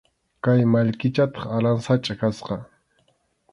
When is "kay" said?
0.43-0.61